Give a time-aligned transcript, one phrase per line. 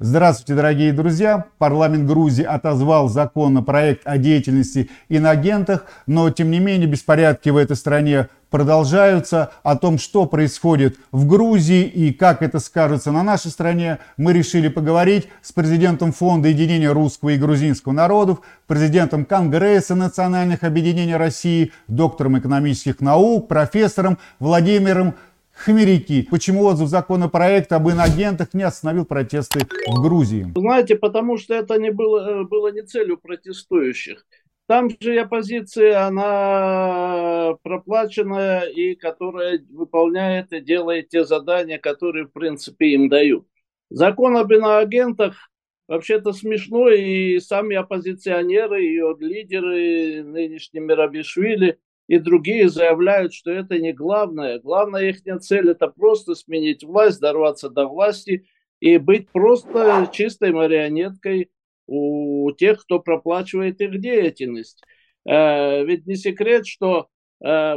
[0.00, 1.46] Здравствуйте, дорогие друзья!
[1.58, 8.28] Парламент Грузии отозвал законопроект о деятельности инагентах, но тем не менее беспорядки в этой стране
[8.48, 9.50] продолжаются.
[9.64, 14.68] О том, что происходит в Грузии и как это скажется на нашей стране, мы решили
[14.68, 18.38] поговорить с президентом Фонда единения русского и грузинского народов,
[18.68, 25.14] президентом Конгресса национальных объединений России, доктором экономических наук, профессором Владимиром
[25.58, 26.26] Хмерики.
[26.30, 30.46] Почему отзыв законопроекта об инагентах не остановил протесты в Грузии?
[30.54, 34.24] Знаете, потому что это не было, было не целью протестующих.
[34.68, 42.88] Там же оппозиция, она проплаченная и которая выполняет и делает те задания, которые, в принципе,
[42.88, 43.46] им дают.
[43.90, 45.50] Закон об иноагентах
[45.88, 53.92] вообще-то смешной, и сами оппозиционеры, ее лидеры, нынешний Мирабишвили, и другие заявляют, что это не
[53.92, 54.58] главное.
[54.58, 58.46] Главная их цель– это просто сменить власть, дорваться до власти
[58.80, 61.50] и быть просто чистой марионеткой
[61.86, 64.82] у тех, кто проплачивает их деятельность.
[65.26, 67.08] Э, ведь не секрет, что
[67.44, 67.76] э,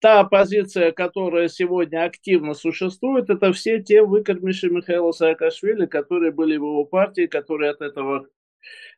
[0.00, 6.64] та оппозиция, которая сегодня активно существует, это все те выкормившие Михаила Саакашвили, которые были в
[6.64, 8.26] его партии, которые от этого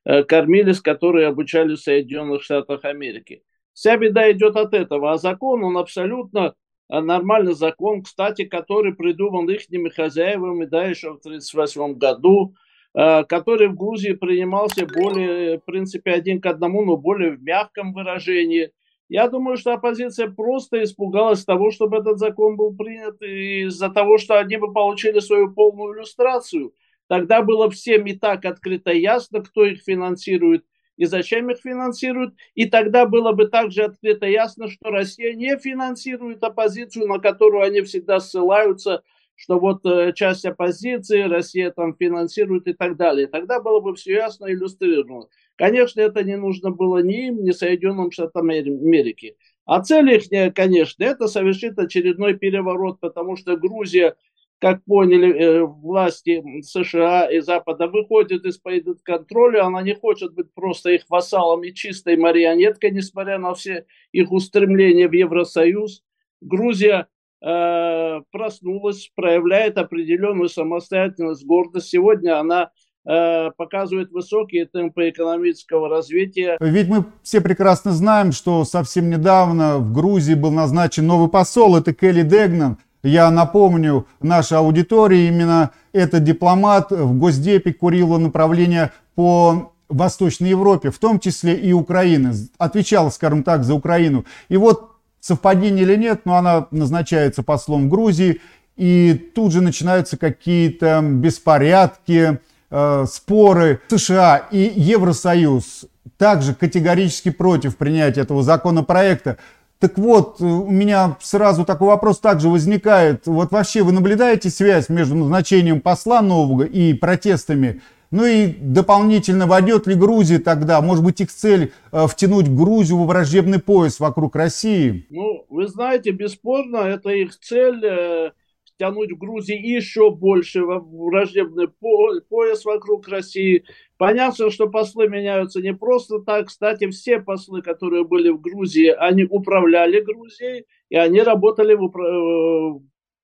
[0.04, 3.44] э, кормились, которые обучали в Соединенных Штатах Америки.
[3.74, 5.12] Вся беда идет от этого.
[5.12, 6.54] А закон, он абсолютно
[6.88, 9.62] э, нормальный закон, кстати, который придуман их
[9.94, 12.54] хозяевами, да, еще в 1938 году,
[12.94, 17.92] э, который в Грузии принимался более, в принципе, один к одному, но более в мягком
[17.92, 18.70] выражении.
[19.08, 24.38] Я думаю, что оппозиция просто испугалась того, чтобы этот закон был принят из-за того, что
[24.38, 26.72] они бы получили свою полную иллюстрацию.
[27.08, 30.64] Тогда было всем и так открыто ясно, кто их финансирует,
[30.96, 32.34] и зачем их финансируют.
[32.54, 37.82] И тогда было бы также открыто ясно, что Россия не финансирует оппозицию, на которую они
[37.82, 39.02] всегда ссылаются,
[39.36, 43.26] что вот э, часть оппозиции Россия там финансирует и так далее.
[43.26, 45.28] Тогда было бы все ясно иллюстрировано.
[45.56, 49.36] Конечно, это не нужно было ни им, ни Соединенным Штатам Америки.
[49.66, 54.14] А цель их, конечно, это совершить очередной переворот, потому что Грузия
[54.60, 59.64] как поняли э, власти США и Запада, выходит из-под контроля.
[59.64, 65.08] Она не хочет быть просто их вассалом и чистой марионеткой, несмотря на все их устремления
[65.08, 66.02] в Евросоюз.
[66.40, 67.08] Грузия
[67.44, 71.88] э, проснулась, проявляет определенную самостоятельность, гордость.
[71.88, 72.70] Сегодня она
[73.06, 76.56] э, показывает высокие темпы экономического развития.
[76.60, 81.92] Ведь мы все прекрасно знаем, что совсем недавно в Грузии был назначен новый посол, это
[81.92, 82.78] Келли Дегнан.
[83.04, 90.98] Я напомню нашей аудитории, именно этот дипломат в Госдепе курил направление по Восточной Европе, в
[90.98, 92.32] том числе и Украины.
[92.56, 94.24] Отвечала, скажем так, за Украину.
[94.48, 98.40] И вот совпадение или нет, но она назначается послом Грузии,
[98.76, 102.40] и тут же начинаются какие-то беспорядки,
[102.70, 103.80] э, споры.
[103.88, 105.84] США и Евросоюз
[106.16, 109.36] также категорически против принятия этого законопроекта.
[109.78, 113.26] Так вот, э, у меня сразу такой вопрос также возникает.
[113.26, 117.82] Вот вообще вы наблюдаете связь между назначением посла нового и протестами?
[118.10, 123.06] Ну и дополнительно войдет ли Грузия тогда, может быть, их цель э, втянуть Грузию в
[123.06, 125.06] враждебный пояс вокруг России?
[125.10, 128.30] Ну, вы знаете, бесспорно, это их цель э,
[128.74, 133.64] втянуть в Грузии еще больше в враждебный пояс вокруг России.
[133.96, 136.48] Понятно, что послы меняются не просто так.
[136.48, 142.80] Кстати, все послы, которые были в Грузии, они управляли Грузией, и они работали в э,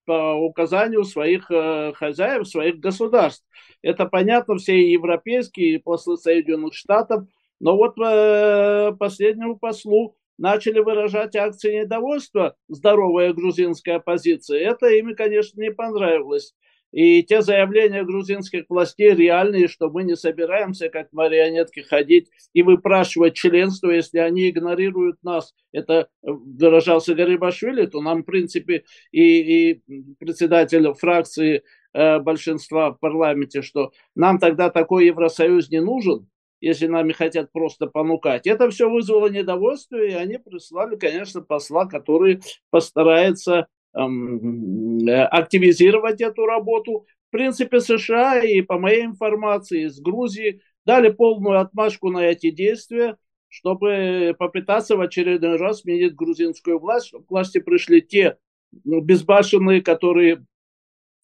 [0.06, 3.44] по указанию своих э, хозяев, своих государств.
[3.82, 7.24] Это понятно, все европейские послы Соединенных Штатов.
[7.60, 14.58] Но вот э, последнему послу начали выражать акции недовольства здоровая грузинская оппозиция.
[14.58, 16.54] Это ими, конечно, не понравилось.
[16.92, 23.34] И те заявления грузинских властей реальные, что мы не собираемся как марионетки ходить и выпрашивать
[23.34, 25.54] членство, если они игнорируют нас.
[25.70, 29.82] Это выражался Гарибашвили, то нам, в принципе, и, и
[30.18, 31.62] председатель фракции
[31.92, 36.28] э, большинства в парламенте, что нам тогда такой Евросоюз не нужен,
[36.60, 38.46] если нами хотят просто понукать.
[38.46, 42.40] Это все вызвало недовольство, и они прислали, конечно, посла, который
[42.70, 47.06] постарается эм, активизировать эту работу.
[47.28, 53.16] В принципе, США и, по моей информации, из Грузии дали полную отмашку на эти действия,
[53.48, 58.36] чтобы попытаться в очередной раз сменить грузинскую власть, чтобы к власти пришли те
[58.84, 60.44] ну, безбашенные, которые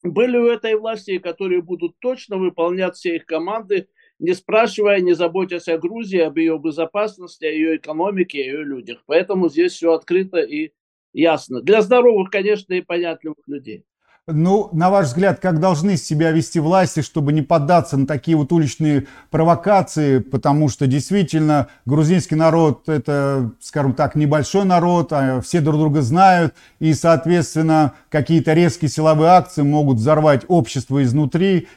[0.03, 5.15] были у этой власти и которые будут точно выполнять все их команды, не спрашивая, не
[5.15, 9.03] заботясь о Грузии, об ее безопасности, о ее экономике, о ее людях.
[9.07, 10.73] Поэтому здесь все открыто и
[11.13, 11.61] ясно.
[11.63, 13.85] Для здоровых, конечно, и понятливых людей.
[14.29, 18.51] Ну, на ваш взгляд, как должны себя вести власти, чтобы не поддаться на такие вот
[18.51, 25.77] уличные провокации, потому что действительно грузинский народ это, скажем так, небольшой народ, а все друг
[25.77, 31.69] друга знают, и, соответственно, какие-то резкие силовые акции могут взорвать общество изнутри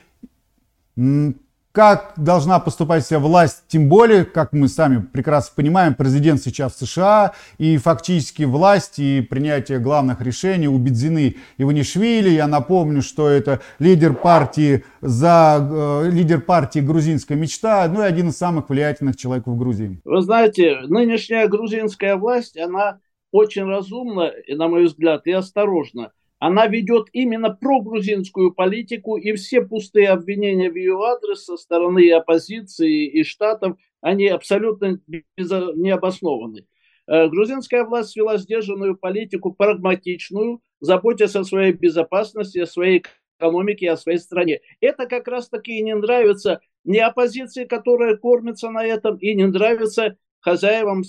[1.72, 6.86] как должна поступать вся власть, тем более, как мы сами прекрасно понимаем, президент сейчас в
[6.86, 12.32] США, и фактически власть и принятие главных решений убеждены Иванишвили.
[12.32, 15.60] Я напомню, что это лидер партии, за,
[16.06, 20.02] э, лидер партии «Грузинская мечта», ну и один из самых влиятельных человеков в Грузии.
[20.04, 23.00] Вы знаете, нынешняя грузинская власть, она
[23.32, 30.10] очень разумна, на мой взгляд, и осторожна она ведет именно прогрузинскую политику, и все пустые
[30.10, 35.00] обвинения в ее адрес со стороны оппозиции и штатов, они абсолютно
[35.38, 36.66] необоснованы.
[37.08, 43.04] Э, грузинская власть вела сдержанную политику, прагматичную, заботясь о своей безопасности, о своей
[43.38, 44.62] экономике, о своей стране.
[44.80, 49.48] Это как раз таки и не нравится не оппозиции, которая кормится на этом, и не
[49.48, 51.04] нравится хозяевам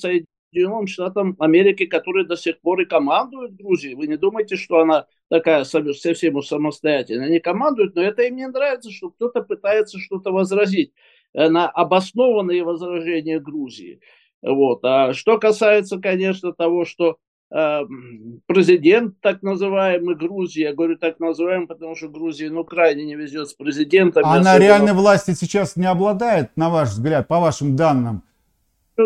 [0.52, 3.94] Соединенным Штатам Америки, которые до сих пор и командуют Грузией.
[3.94, 7.26] Вы не думайте, что она такая совсем самостоятельная.
[7.26, 10.92] Они командуют, но это им не нравится, что кто-то пытается что-то возразить
[11.32, 14.00] на обоснованные возражения Грузии.
[14.42, 14.84] Вот.
[14.84, 17.18] А что касается, конечно, того, что
[17.54, 17.80] э,
[18.46, 23.50] президент так называемый Грузии, я говорю так называемый, потому что Грузия ну, крайне не везет
[23.50, 24.24] с президентом.
[24.24, 24.58] Она особенно...
[24.58, 28.22] реальной власти сейчас не обладает, на ваш взгляд, по вашим данным?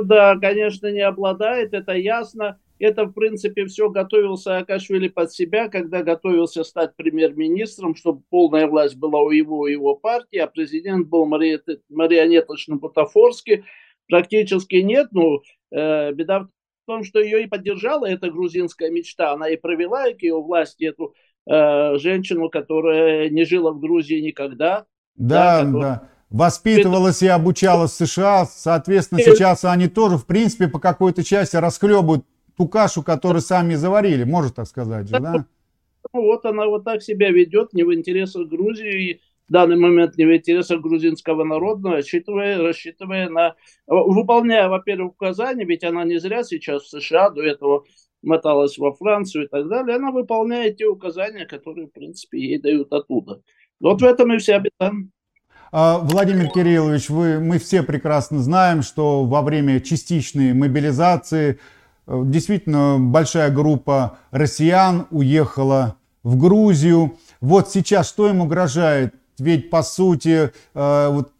[0.02, 2.58] Да, конечно, не обладает, это ясно.
[2.79, 8.96] Это, в принципе, все готовил Саакашвили под себя, когда готовился стать премьер-министром, чтобы полная власть
[8.96, 13.64] была у его и его партии, а президент был марионеточно-бутафорский.
[14.08, 16.49] Практически нет, ну, э, беда в
[16.87, 19.32] том, что ее и поддержала эта грузинская мечта.
[19.32, 21.14] Она и провела к ее власти эту
[21.46, 24.85] э, женщину, которая не жила в Грузии никогда.
[25.17, 25.81] Да, да.
[25.81, 31.56] да воспитывалась и обучалась в США, соответственно, сейчас они тоже, в принципе, по какой-то части
[31.56, 32.24] расхлебывают
[32.56, 35.46] ту кашу, которую сами заварили, можно так сказать же, да?
[36.12, 40.24] Ну, вот она вот так себя ведет, не в интересах Грузии, в данный момент не
[40.24, 43.54] в интересах грузинского народа, рассчитывая, рассчитывая на...
[43.86, 47.84] Выполняя, во-первых, указания, ведь она не зря сейчас в США, до этого
[48.22, 52.92] моталась во Францию и так далее, она выполняет те указания, которые, в принципе, ей дают
[52.92, 53.42] оттуда.
[53.80, 54.92] Вот в этом и вся беда.
[55.76, 61.58] А, Владимир Кириллович, вы, мы все прекрасно знаем, что во время частичной мобилизации
[62.06, 67.18] э, действительно большая группа россиян уехала в Грузию.
[67.40, 69.16] Вот сейчас что им угрожает?
[69.40, 71.32] Ведь, по сути, э, вот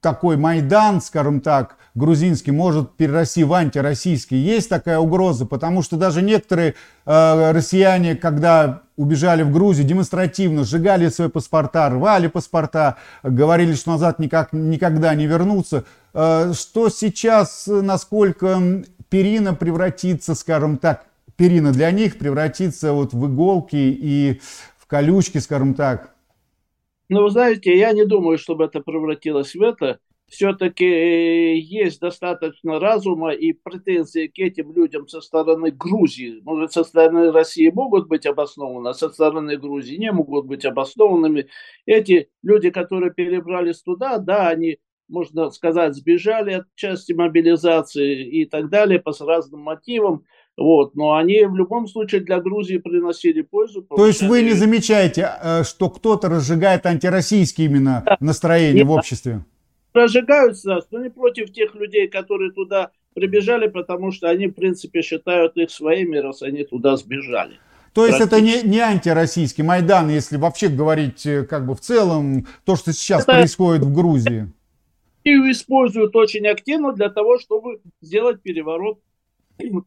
[0.00, 4.36] такой Майдан, скажем так, грузинский может перерасти в антироссийский.
[4.36, 6.74] Есть такая угроза, потому что даже некоторые
[7.06, 14.18] э, россияне, когда убежали в Грузию, демонстративно сжигали свои паспорта, рвали паспорта, говорили, что назад
[14.18, 15.84] никак, никогда не вернутся.
[16.14, 23.76] Э, что сейчас, насколько перина превратится, скажем так, перина для них превратится вот в иголки
[23.76, 24.40] и
[24.78, 26.14] в колючки, скажем так?
[27.08, 29.98] Ну, вы знаете, я не думаю, чтобы это превратилось в это
[30.30, 36.40] все-таки э, есть достаточно разума и претензии к этим людям со стороны Грузии.
[36.44, 41.48] Может, со стороны России могут быть обоснованы, а со стороны Грузии не могут быть обоснованными.
[41.84, 48.70] Эти люди, которые перебрались туда, да, они, можно сказать, сбежали от части мобилизации и так
[48.70, 50.24] далее по разным мотивам.
[50.56, 53.82] Вот, но они в любом случае для Грузии приносили пользу.
[53.82, 59.44] То есть вы не замечаете, э, что кто-то разжигает антироссийские именно настроения в обществе?
[59.92, 65.56] Разжигаются, но не против тех людей, которые туда прибежали, потому что они, в принципе, считают
[65.56, 67.58] их своими, раз они туда сбежали.
[67.92, 72.46] То есть это не, не антироссийский Майдан, если вообще говорить э, как бы в целом,
[72.64, 73.32] то, что сейчас это...
[73.32, 74.52] происходит в Грузии.
[75.24, 79.00] И используют очень активно для того, чтобы сделать переворот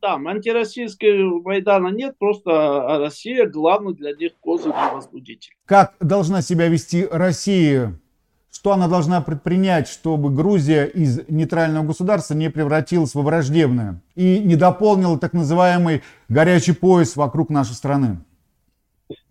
[0.02, 0.28] там.
[0.28, 5.54] Антироссийского Майдана нет, просто Россия главный для них козырь возбудитель.
[5.66, 8.00] Как должна себя вести Россия
[8.54, 14.56] что она должна предпринять, чтобы Грузия из нейтрального государства не превратилась во враждебное и не
[14.56, 18.20] дополнила так называемый горячий пояс вокруг нашей страны?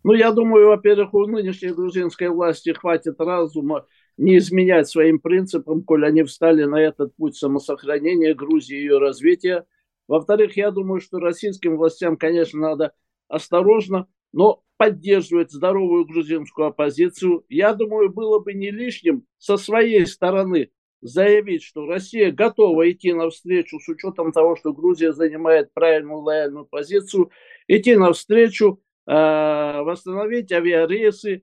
[0.02, 3.86] Ну, я думаю, во-первых, у нынешней грузинской власти хватит разума
[4.16, 9.64] не изменять своим принципам, коль они встали на этот путь самосохранения Грузии и ее развития.
[10.08, 12.92] Во-вторых, я думаю, что российским властям, конечно, надо
[13.28, 17.44] осторожно, но поддерживать здоровую грузинскую оппозицию.
[17.48, 20.70] Я думаю, было бы не лишним со своей стороны
[21.00, 27.30] заявить, что Россия готова идти навстречу с учетом того, что Грузия занимает правильную лояльную позицию,
[27.68, 31.42] идти навстречу восстановить авиарейсы,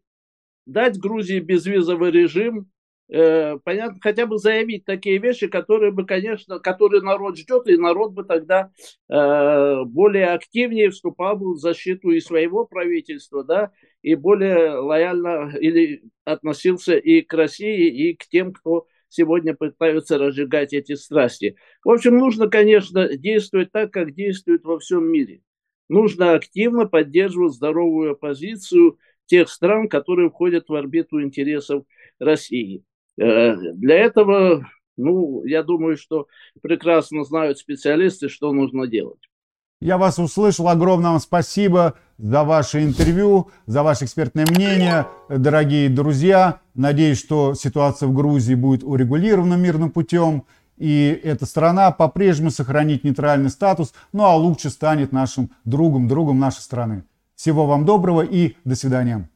[0.66, 2.79] дать Грузии безвизовый режим, Э,
[3.10, 8.24] понятно, хотя бы заявить такие вещи, которые бы, конечно, которые народ ждет, и народ бы
[8.24, 8.72] тогда
[9.10, 13.72] э, более активнее вступал бы в защиту и своего правительства, да,
[14.04, 20.74] и более лояльно или относился и к России, и к тем, кто сегодня пытаются разжигать
[20.74, 21.56] эти страсти.
[21.84, 25.42] В общем, нужно, конечно, действовать так, как действует во всем мире.
[25.90, 31.86] Нужно активно поддерживать здоровую оппозицию тех стран, которые входят в орбиту интересов
[32.20, 32.84] России.
[33.20, 34.66] Э, для этого,
[34.98, 36.28] ну, я думаю, что
[36.62, 39.20] прекрасно знают специалисты, что нужно делать.
[39.82, 40.68] Я вас услышал.
[40.68, 45.08] Огромное вам спасибо за ваше интервью, за ваше экспертное мнение.
[45.30, 50.44] Дорогие друзья, надеюсь, что ситуация в Грузии будет урегулирована мирным путем.
[50.78, 56.62] И эта страна по-прежнему сохранит нейтральный статус, ну а лучше станет нашим другом, другом нашей
[56.62, 57.04] страны.
[57.36, 59.30] Всего вам доброго и до свидания.